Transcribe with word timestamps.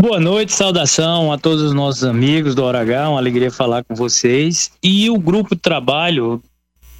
Boa 0.00 0.18
noite, 0.18 0.54
saudação 0.54 1.30
a 1.30 1.36
todos 1.36 1.60
os 1.60 1.74
nossos 1.74 2.04
amigos 2.04 2.54
do 2.54 2.64
Hora 2.64 2.82
uma 3.10 3.18
alegria 3.18 3.50
falar 3.50 3.84
com 3.84 3.94
vocês. 3.94 4.72
E 4.82 5.10
o 5.10 5.18
grupo 5.18 5.54
de 5.54 5.60
trabalho 5.60 6.42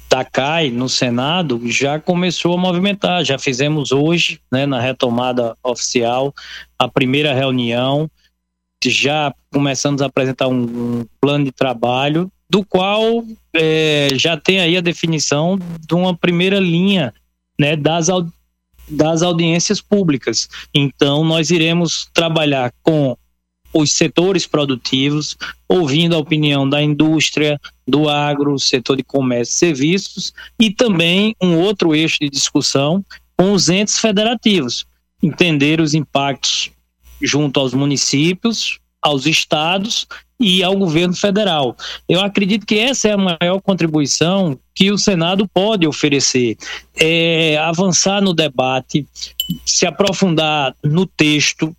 da 0.07 0.23
CAI 0.23 0.69
no 0.69 0.87
Senado 0.87 1.59
já 1.65 1.99
começou 1.99 2.53
a 2.53 2.61
movimentar, 2.61 3.25
já 3.25 3.39
fizemos 3.39 3.91
hoje, 3.91 4.39
né, 4.51 4.67
na 4.67 4.79
retomada 4.79 5.57
oficial, 5.63 6.31
a 6.77 6.87
primeira 6.87 7.33
reunião, 7.33 8.07
já 8.85 9.33
começamos 9.51 10.03
a 10.03 10.05
apresentar 10.05 10.47
um, 10.47 10.61
um 10.61 11.05
plano 11.19 11.45
de 11.45 11.51
trabalho, 11.51 12.31
do 12.47 12.63
qual 12.63 13.25
é, 13.51 14.09
já 14.13 14.37
tem 14.37 14.59
aí 14.59 14.77
a 14.77 14.81
definição 14.81 15.57
de 15.57 15.95
uma 15.95 16.15
primeira 16.15 16.59
linha 16.59 17.11
né, 17.59 17.75
das 17.75 18.09
das 18.91 19.21
audiências 19.21 19.81
públicas. 19.81 20.49
Então, 20.73 21.23
nós 21.23 21.49
iremos 21.49 22.09
trabalhar 22.13 22.73
com 22.83 23.17
os 23.73 23.93
setores 23.93 24.45
produtivos, 24.45 25.37
ouvindo 25.67 26.15
a 26.15 26.19
opinião 26.19 26.67
da 26.67 26.83
indústria, 26.83 27.59
do 27.87 28.09
agro, 28.09 28.59
setor 28.59 28.97
de 28.97 29.03
comércio 29.03 29.53
e 29.53 29.57
serviços, 29.57 30.33
e 30.59 30.69
também 30.69 31.35
um 31.41 31.57
outro 31.57 31.95
eixo 31.95 32.17
de 32.19 32.29
discussão 32.29 33.03
com 33.37 33.53
os 33.53 33.69
entes 33.69 33.97
federativos, 33.97 34.85
entender 35.23 35.79
os 35.79 35.93
impactos 35.93 36.69
junto 37.21 37.59
aos 37.59 37.73
municípios, 37.73 38.80
aos 39.01 39.25
estados 39.25 40.07
e 40.39 40.63
ao 40.63 40.75
governo 40.75 41.15
federal. 41.15 41.75
Eu 42.09 42.19
acredito 42.21 42.65
que 42.65 42.77
essa 42.79 43.09
é 43.09 43.11
a 43.11 43.17
maior 43.17 43.61
contribuição 43.61 44.57
que 44.73 44.91
o 44.91 44.97
Senado 44.97 45.47
pode 45.47 45.87
oferecer, 45.87 46.57
é 46.95 47.57
avançar 47.57 48.21
no 48.21 48.33
debate, 48.33 49.07
se 49.65 49.85
aprofundar 49.85 50.75
no 50.83 51.05
texto, 51.05 51.75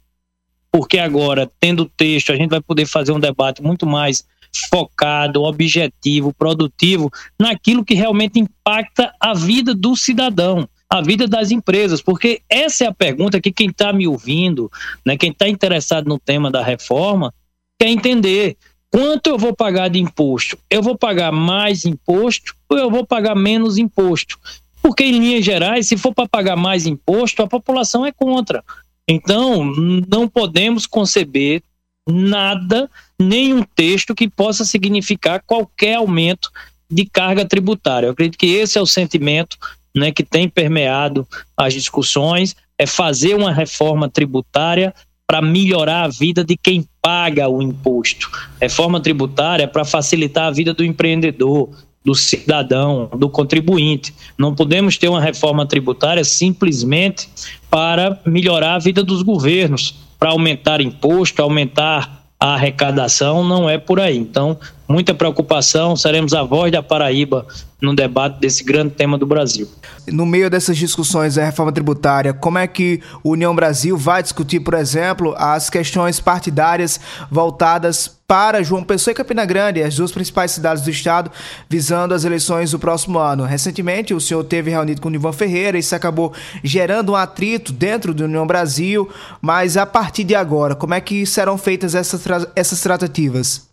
porque 0.71 0.99
agora, 0.99 1.51
tendo 1.61 1.85
texto, 1.85 2.33
a 2.33 2.37
gente 2.37 2.51
vai 2.51 2.61
poder 2.61 2.87
fazer 2.87 3.13
um 3.13 3.21
debate 3.21 3.63
muito 3.63 3.87
mais 3.87 4.25
focado, 4.71 5.43
objetivo, 5.43 6.33
produtivo, 6.33 7.11
naquilo 7.39 7.85
que 7.85 7.95
realmente 7.95 8.39
impacta 8.39 9.13
a 9.19 9.35
vida 9.35 9.75
do 9.75 9.97
cidadão 9.97 10.69
a 10.93 11.01
vida 11.01 11.27
das 11.27 11.51
empresas, 11.51 12.03
porque 12.03 12.43
essa 12.51 12.85
é 12.85 12.87
a 12.87 12.93
pergunta 12.93 13.41
que 13.41 13.51
quem 13.51 13.71
está 13.71 13.95
me 13.95 14.07
ouvindo, 14.07 14.71
né, 15.07 15.17
quem 15.17 15.31
está 15.31 15.49
interessado 15.49 16.07
no 16.07 16.19
tema 16.19 16.51
da 16.51 16.63
reforma, 16.63 17.33
quer 17.81 17.89
entender 17.89 18.59
quanto 18.91 19.29
eu 19.29 19.39
vou 19.39 19.57
pagar 19.57 19.89
de 19.89 19.99
imposto. 19.99 20.59
Eu 20.69 20.83
vou 20.83 20.95
pagar 20.95 21.33
mais 21.33 21.87
imposto 21.87 22.55
ou 22.69 22.77
eu 22.77 22.91
vou 22.91 23.07
pagar 23.07 23.35
menos 23.35 23.79
imposto? 23.79 24.39
Porque, 24.83 25.03
em 25.03 25.19
linhas 25.19 25.43
gerais, 25.43 25.89
se 25.89 25.97
for 25.97 26.13
para 26.13 26.29
pagar 26.29 26.57
mais 26.57 26.87
imposto, 26.87 27.43
a 27.43 27.49
população 27.49 28.05
é 28.05 28.13
contra. 28.13 28.63
Então, 29.09 29.65
não 29.65 30.29
podemos 30.29 30.87
conceber 30.87 31.63
nada, 32.07 32.91
nenhum 33.19 33.63
texto 33.63 34.15
que 34.15 34.29
possa 34.29 34.63
significar 34.63 35.43
qualquer 35.47 35.95
aumento 35.95 36.51
de 36.91 37.07
carga 37.07 37.47
tributária. 37.47 38.09
Eu 38.09 38.13
acredito 38.13 38.37
que 38.37 38.55
esse 38.57 38.77
é 38.77 38.83
o 38.83 38.87
sentimento 38.87 39.57
né, 39.97 40.11
que 40.11 40.23
tem 40.23 40.49
permeado 40.49 41.27
as 41.57 41.75
discussões, 41.75 42.57
é 42.79 42.87
fazer 42.87 43.35
uma 43.35 43.53
reforma 43.53 44.09
tributária 44.09 44.95
para 45.27 45.41
melhorar 45.41 46.05
a 46.05 46.09
vida 46.09 46.45
de 46.45 46.57
quem 46.57 46.87
paga 47.01 47.49
o 47.49 47.63
imposto. 47.63 48.31
Reforma 48.61 49.01
tributária 49.01 49.67
para 49.67 49.85
facilitar 49.85 50.45
a 50.45 50.51
vida 50.51 50.75
do 50.75 50.85
empreendedor, 50.85 51.71
do 52.05 52.15
cidadão, 52.15 53.09
do 53.17 53.29
contribuinte. 53.29 54.15
Não 54.37 54.55
podemos 54.55 54.99
ter 54.99 55.09
uma 55.09 55.21
reforma 55.21 55.65
tributária 55.65 56.25
simplesmente 56.25 57.29
para 57.71 58.21
melhorar 58.27 58.75
a 58.75 58.79
vida 58.79 59.03
dos 59.03 59.23
governos, 59.23 59.95
para 60.19 60.31
aumentar 60.31 60.81
imposto, 60.81 61.43
aumentar 61.43 62.22
a 62.43 62.55
arrecadação, 62.55 63.45
não 63.45 63.71
é 63.71 63.79
por 63.79 64.01
aí. 64.01 64.19
Então, 64.19 64.59
muita 64.89 65.15
preocupação, 65.15 65.95
seremos 65.95 66.35
a 66.35 66.43
voz 66.43 66.73
da 66.73 66.83
Paraíba 66.83 67.47
no 67.81 67.95
debate 67.95 68.41
desse 68.41 68.65
grande 68.65 68.95
tema 68.95 69.17
do 69.17 69.25
Brasil. 69.25 69.69
No 70.09 70.27
meio 70.27 70.51
dessas 70.51 70.77
discussões 70.77 71.37
da 71.37 71.45
reforma 71.45 71.71
tributária, 71.71 72.35
como 72.35 72.59
é 72.59 72.67
que 72.67 73.01
o 73.23 73.31
União 73.31 73.55
Brasil 73.55 73.97
vai 73.97 74.25
discutir, 74.25 74.59
por 74.59 74.75
exemplo, 74.75 75.37
as 75.39 75.71
questões 75.71 76.19
partidárias 76.19 76.99
voltadas 77.31 78.21
para 78.33 78.63
João 78.63 78.83
Pessoa 78.83 79.13
e 79.13 79.15
Campina 79.15 79.45
Grande, 79.45 79.83
as 79.83 79.95
duas 79.95 80.11
principais 80.11 80.53
cidades 80.53 80.83
do 80.83 80.89
estado, 80.89 81.31
visando 81.69 82.15
as 82.15 82.25
eleições 82.25 82.71
do 82.71 82.79
próximo 82.79 83.19
ano. 83.19 83.45
Recentemente, 83.45 84.15
o 84.15 84.21
senhor 84.23 84.43
teve 84.43 84.71
reunido 84.71 85.03
com 85.03 85.11
o 85.11 85.15
Ivan 85.15 85.35
Ferreira, 85.35 85.77
isso 85.77 85.95
acabou 85.95 86.33
gerando 86.65 87.13
um 87.13 87.15
atrito 87.15 87.75
dentro 87.75 88.15
do 88.15 88.25
União 88.25 88.47
Brasil, 88.47 89.07
mas 89.39 89.77
a 89.77 89.85
partir 89.85 90.25
de 90.25 90.35
agora, 90.35 90.75
como 90.75 90.95
é 90.95 91.01
que 91.03 91.27
serão 91.27 91.59
feitas 91.59 91.95
essas, 91.95 92.25
essas 92.57 92.81
tratativas? 92.81 93.69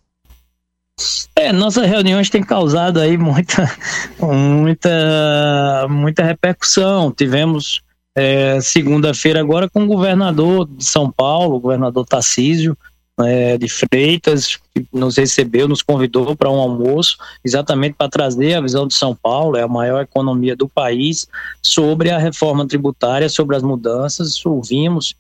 É, 1.37 1.53
nossas 1.53 1.87
reuniões 1.87 2.29
têm 2.29 2.43
causado 2.43 2.99
aí 2.99 3.17
muita, 3.17 3.71
muita, 4.19 5.87
muita 5.89 6.21
repercussão. 6.21 7.13
Tivemos 7.13 7.81
é, 8.13 8.59
segunda-feira 8.59 9.39
agora 9.39 9.69
com 9.69 9.85
o 9.85 9.87
governador 9.87 10.67
de 10.67 10.83
São 10.83 11.09
Paulo, 11.09 11.55
o 11.55 11.59
governador 11.61 12.05
Tarcísio 12.05 12.77
é, 13.22 13.57
de 13.57 13.68
Freitas, 13.68 14.57
que 14.74 14.85
nos 14.94 15.18
recebeu, 15.18 15.68
nos 15.68 15.81
convidou 15.81 16.35
para 16.35 16.50
um 16.50 16.59
almoço, 16.59 17.18
exatamente 17.44 17.96
para 17.97 18.09
trazer 18.09 18.53
a 18.53 18.62
visão 18.62 18.88
de 18.88 18.94
São 18.94 19.16
Paulo, 19.16 19.57
é 19.57 19.63
a 19.63 19.68
maior 19.68 20.02
economia 20.02 20.56
do 20.56 20.68
país, 20.68 21.28
sobre 21.62 22.09
a 22.09 22.18
reforma 22.18 22.68
tributária, 22.68 23.30
sobre 23.30 23.56
as 23.56 23.63
mudanças. 23.63 24.46
Ouvimos 24.46 25.16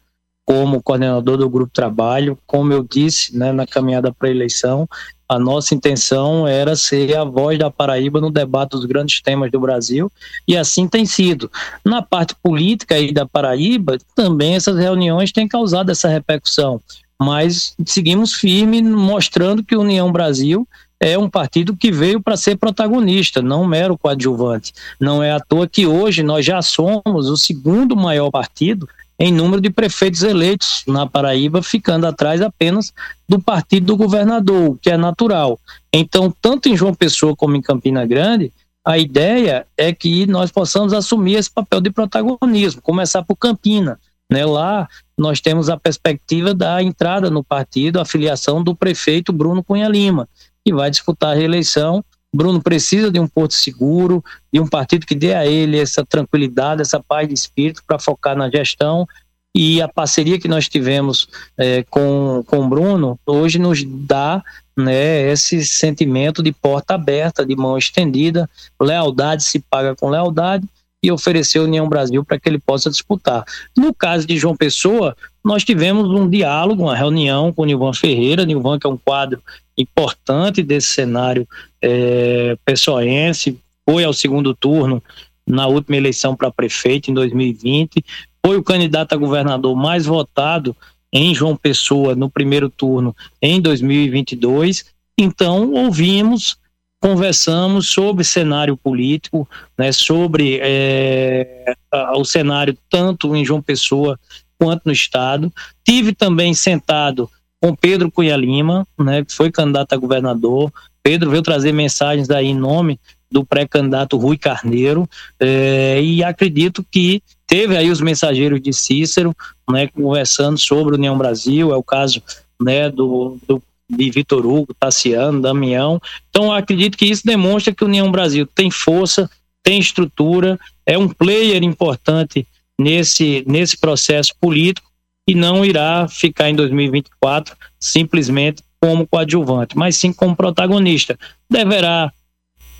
como 0.45 0.81
coordenador 0.81 1.37
do 1.37 1.49
grupo 1.49 1.71
trabalho, 1.71 2.37
como 2.47 2.73
eu 2.73 2.83
disse 2.83 3.37
né, 3.37 3.51
na 3.51 3.67
caminhada 3.67 4.11
para 4.11 4.27
a 4.27 4.31
eleição, 4.31 4.87
a 5.29 5.37
nossa 5.37 5.75
intenção 5.75 6.47
era 6.47 6.75
ser 6.75 7.15
a 7.15 7.23
voz 7.23 7.59
da 7.59 7.69
Paraíba 7.69 8.19
no 8.19 8.31
debate 8.31 8.71
dos 8.71 8.85
grandes 8.85 9.21
temas 9.21 9.51
do 9.51 9.59
Brasil, 9.59 10.11
e 10.47 10.57
assim 10.57 10.87
tem 10.87 11.05
sido. 11.05 11.51
Na 11.85 12.01
parte 12.01 12.33
política 12.41 12.95
aí 12.95 13.11
da 13.13 13.27
Paraíba, 13.27 13.99
também 14.15 14.55
essas 14.55 14.75
reuniões 14.75 15.31
têm 15.31 15.47
causado 15.47 15.91
essa 15.91 16.07
repercussão, 16.07 16.81
mas 17.21 17.75
seguimos 17.85 18.33
firme 18.33 18.81
mostrando 18.81 19.63
que 19.63 19.75
União 19.75 20.11
Brasil 20.11 20.67
é 20.99 21.17
um 21.17 21.29
partido 21.29 21.75
que 21.75 21.91
veio 21.91 22.21
para 22.21 22.35
ser 22.35 22.57
protagonista, 22.57 23.41
não 23.41 23.65
mero 23.65 23.97
coadjuvante. 23.97 24.73
Não 24.99 25.23
é 25.23 25.31
à 25.31 25.39
toa 25.39 25.67
que 25.67 25.85
hoje 25.85 26.21
nós 26.23 26.45
já 26.45 26.61
somos 26.61 27.29
o 27.29 27.37
segundo 27.37 27.95
maior 27.95 28.29
partido 28.29 28.87
em 29.17 29.33
número 29.33 29.61
de 29.61 29.69
prefeitos 29.69 30.23
eleitos 30.23 30.83
na 30.87 31.05
Paraíba, 31.05 31.61
ficando 31.61 32.05
atrás 32.07 32.41
apenas 32.41 32.93
do 33.27 33.37
partido 33.37 33.87
do 33.87 33.97
governador, 33.97 34.71
o 34.71 34.75
que 34.77 34.89
é 34.89 34.97
natural. 34.97 35.59
Então, 35.91 36.33
tanto 36.41 36.69
em 36.69 36.77
João 36.77 36.93
Pessoa 36.93 37.35
como 37.35 37.55
em 37.55 37.61
Campina 37.61 38.05
Grande, 38.05 38.51
a 38.85 38.97
ideia 38.97 39.67
é 39.77 39.93
que 39.93 40.25
nós 40.25 40.51
possamos 40.51 40.93
assumir 40.93 41.35
esse 41.35 41.51
papel 41.51 41.81
de 41.81 41.91
protagonismo, 41.91 42.81
começar 42.81 43.21
por 43.23 43.35
Campina. 43.35 43.99
Né? 44.31 44.45
Lá 44.45 44.87
nós 45.17 45.41
temos 45.41 45.69
a 45.69 45.77
perspectiva 45.77 46.53
da 46.53 46.81
entrada 46.81 47.29
no 47.29 47.43
partido, 47.43 47.99
a 47.99 48.05
filiação 48.05 48.63
do 48.63 48.75
prefeito 48.75 49.33
Bruno 49.33 49.63
Cunha 49.63 49.87
Lima, 49.87 50.27
que 50.63 50.73
vai 50.73 50.89
disputar 50.89 51.31
a 51.31 51.35
reeleição 51.35 52.03
Bruno 52.33 52.61
precisa 52.61 53.09
de 53.09 53.19
um 53.19 53.27
porto 53.27 53.53
seguro, 53.53 54.23
de 54.53 54.59
um 54.59 54.67
partido 54.67 55.05
que 55.05 55.15
dê 55.15 55.33
a 55.33 55.45
ele 55.45 55.79
essa 55.79 56.05
tranquilidade, 56.05 56.81
essa 56.81 57.01
paz 57.01 57.27
de 57.27 57.33
espírito 57.33 57.83
para 57.85 57.99
focar 57.99 58.35
na 58.35 58.49
gestão. 58.49 59.07
E 59.55 59.81
a 59.81 59.87
parceria 59.87 60.39
que 60.39 60.47
nós 60.47 60.69
tivemos 60.69 61.27
é, 61.57 61.83
com, 61.89 62.43
com 62.45 62.59
o 62.59 62.69
Bruno 62.69 63.19
hoje 63.25 63.57
nos 63.57 63.83
dá 63.83 64.43
né, 64.77 65.31
esse 65.31 65.65
sentimento 65.65 66.43
de 66.43 66.51
porta 66.51 66.93
aberta, 66.93 67.43
de 67.43 67.55
mão 67.55 67.75
estendida. 67.77 68.47
Lealdade 68.79 69.43
se 69.43 69.59
paga 69.59 69.95
com 69.95 70.09
lealdade 70.09 70.67
e 71.01 71.11
oferecer 71.11 71.59
a 71.59 71.63
União 71.63 71.87
Brasil 71.87 72.23
para 72.23 72.39
que 72.39 72.49
ele 72.49 72.59
possa 72.59 72.89
disputar. 72.89 73.43
No 73.75 73.93
caso 73.93 74.27
de 74.27 74.37
João 74.37 74.55
Pessoa, 74.55 75.15
nós 75.43 75.63
tivemos 75.63 76.09
um 76.09 76.29
diálogo, 76.29 76.83
uma 76.83 76.95
reunião 76.95 77.53
com 77.53 77.61
o 77.61 77.65
Nilvan 77.65 77.93
Ferreira, 77.93 78.45
Nilvan 78.45 78.77
que 78.77 78.85
é 78.85 78.89
um 78.89 78.97
quadro 78.97 79.41
importante 79.77 80.61
desse 80.61 80.87
cenário 80.87 81.47
é, 81.81 82.57
pessoense, 82.65 83.57
foi 83.89 84.03
ao 84.03 84.13
segundo 84.13 84.53
turno 84.53 85.01
na 85.47 85.67
última 85.67 85.97
eleição 85.97 86.35
para 86.35 86.51
prefeito 86.51 87.09
em 87.09 87.13
2020, 87.13 88.03
foi 88.45 88.57
o 88.57 88.63
candidato 88.63 89.13
a 89.13 89.17
governador 89.17 89.75
mais 89.75 90.05
votado 90.05 90.75
em 91.11 91.33
João 91.33 91.55
Pessoa 91.55 92.13
no 92.13 92.29
primeiro 92.29 92.69
turno 92.69 93.15
em 93.41 93.59
2022. 93.59 94.85
Então, 95.17 95.71
ouvimos 95.73 96.57
conversamos 96.99 97.87
sobre 97.87 98.23
cenário 98.23 98.75
político, 98.75 99.47
né, 99.77 99.91
sobre 99.91 100.59
é, 100.61 101.73
o 102.15 102.25
cenário 102.25 102.77
tanto 102.89 103.35
em 103.35 103.45
João 103.45 103.61
Pessoa 103.61 104.19
quanto 104.57 104.83
no 104.85 104.91
estado. 104.91 105.51
Tive 105.83 106.13
também 106.13 106.53
sentado 106.53 107.29
com 107.61 107.75
Pedro 107.75 108.11
Cunha 108.11 108.35
Lima, 108.35 108.85
né, 108.97 109.23
que 109.23 109.33
foi 109.33 109.51
candidato 109.51 109.93
a 109.93 109.97
governador. 109.97 110.71
Pedro 111.01 111.29
veio 111.29 111.41
trazer 111.41 111.71
mensagens 111.71 112.27
daí 112.27 112.47
em 112.47 112.55
nome 112.55 112.99
do 113.31 113.45
pré-candidato 113.45 114.17
Rui 114.17 114.37
Carneiro, 114.37 115.07
é, 115.39 116.01
e 116.01 116.23
acredito 116.23 116.83
que 116.89 117.21
teve 117.45 117.77
aí 117.77 117.89
os 117.89 118.01
mensageiros 118.01 118.59
de 118.59 118.73
Cícero, 118.73 119.35
né, 119.69 119.87
conversando 119.87 120.57
sobre 120.57 120.95
União 120.95 121.17
Brasil, 121.17 121.71
é 121.71 121.77
o 121.77 121.83
caso 121.83 122.21
né, 122.59 122.89
do, 122.89 123.37
do 123.47 123.61
de 123.89 124.11
Vitor 124.11 124.45
Hugo, 124.45 124.73
Tassiano, 124.79 125.41
Damião. 125.41 125.99
Então, 126.29 126.51
acredito 126.51 126.97
que 126.97 127.05
isso 127.05 127.25
demonstra 127.25 127.73
que 127.73 127.83
a 127.83 127.87
União 127.87 128.11
Brasil 128.11 128.45
tem 128.45 128.69
força, 128.69 129.29
tem 129.63 129.79
estrutura, 129.79 130.59
é 130.85 130.97
um 130.97 131.07
player 131.07 131.63
importante 131.63 132.47
nesse, 132.79 133.43
nesse 133.47 133.77
processo 133.77 134.33
político 134.39 134.89
e 135.27 135.33
não 135.35 135.65
irá 135.65 136.07
ficar 136.07 136.49
em 136.49 136.55
2024 136.55 137.55
simplesmente 137.79 138.63
como 138.81 139.07
coadjuvante, 139.07 139.77
mas 139.77 139.97
sim 139.97 140.13
como 140.13 140.35
protagonista. 140.35 141.17
Deverá 141.49 142.11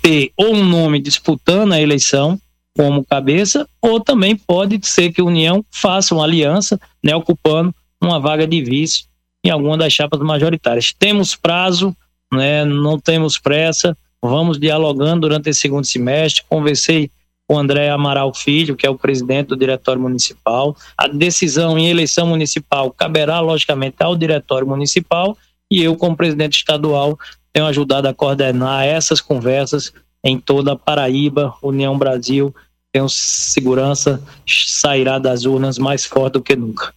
ter 0.00 0.32
ou 0.36 0.54
um 0.54 0.64
nome 0.64 0.98
disputando 0.98 1.72
a 1.72 1.80
eleição 1.80 2.40
como 2.74 3.04
cabeça, 3.04 3.68
ou 3.82 4.00
também 4.00 4.34
pode 4.34 4.80
ser 4.86 5.12
que 5.12 5.20
a 5.20 5.24
União 5.24 5.62
faça 5.70 6.14
uma 6.14 6.24
aliança, 6.24 6.80
né, 7.04 7.14
ocupando 7.14 7.74
uma 8.00 8.18
vaga 8.18 8.46
de 8.46 8.62
vice 8.62 9.09
em 9.44 9.50
alguma 9.50 9.76
das 9.76 9.92
chapas 9.92 10.20
majoritárias. 10.20 10.92
Temos 10.92 11.34
prazo, 11.34 11.96
né, 12.32 12.64
não 12.64 12.98
temos 12.98 13.38
pressa, 13.38 13.96
vamos 14.22 14.58
dialogando 14.58 15.22
durante 15.22 15.50
esse 15.50 15.60
segundo 15.60 15.84
semestre. 15.84 16.44
Conversei 16.48 17.10
com 17.48 17.54
o 17.54 17.58
André 17.58 17.90
Amaral 17.90 18.32
Filho, 18.34 18.76
que 18.76 18.86
é 18.86 18.90
o 18.90 18.98
presidente 18.98 19.48
do 19.48 19.56
Diretório 19.56 20.00
Municipal. 20.00 20.76
A 20.96 21.08
decisão 21.08 21.78
em 21.78 21.88
eleição 21.88 22.26
municipal 22.26 22.90
caberá, 22.90 23.40
logicamente, 23.40 23.96
ao 24.00 24.14
Diretório 24.14 24.66
Municipal 24.66 25.36
e 25.70 25.82
eu, 25.82 25.96
como 25.96 26.16
presidente 26.16 26.58
estadual, 26.58 27.18
tenho 27.52 27.66
ajudado 27.66 28.08
a 28.08 28.14
coordenar 28.14 28.84
essas 28.84 29.20
conversas 29.20 29.92
em 30.22 30.38
toda 30.38 30.72
a 30.72 30.76
Paraíba, 30.76 31.54
União 31.62 31.96
Brasil. 31.96 32.54
Tenho 32.92 33.08
segurança, 33.08 34.20
sairá 34.46 35.18
das 35.18 35.44
urnas 35.44 35.78
mais 35.78 36.04
forte 36.04 36.34
do 36.34 36.42
que 36.42 36.56
nunca. 36.56 36.92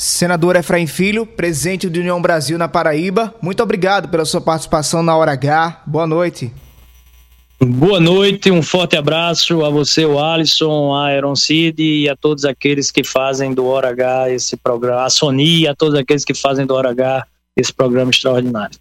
Senador 0.00 0.56
Efraim 0.56 0.86
Filho, 0.86 1.26
presidente 1.26 1.86
do 1.86 2.00
União 2.00 2.22
Brasil 2.22 2.56
na 2.56 2.66
Paraíba, 2.66 3.34
muito 3.42 3.62
obrigado 3.62 4.08
pela 4.08 4.24
sua 4.24 4.40
participação 4.40 5.02
na 5.02 5.14
Hora 5.14 5.32
H. 5.32 5.82
Boa 5.86 6.06
noite. 6.06 6.50
Boa 7.62 8.00
noite, 8.00 8.50
um 8.50 8.62
forte 8.62 8.96
abraço 8.96 9.62
a 9.62 9.68
você, 9.68 10.06
o 10.06 10.18
Alisson, 10.18 10.94
a 10.94 11.10
Aaron 11.10 11.36
Cid 11.36 11.82
e 11.82 12.08
a 12.08 12.16
todos 12.16 12.46
aqueles 12.46 12.90
que 12.90 13.04
fazem 13.04 13.52
do 13.52 13.66
Hora 13.66 13.90
H 13.90 14.30
esse 14.30 14.56
programa, 14.56 15.04
a 15.04 15.10
Sony 15.10 15.64
e 15.64 15.68
a 15.68 15.74
todos 15.74 15.94
aqueles 15.94 16.24
que 16.24 16.32
fazem 16.32 16.64
do 16.64 16.74
Hora 16.74 16.92
H 16.92 17.26
esse 17.54 17.70
programa 17.70 18.10
extraordinário. 18.10 18.80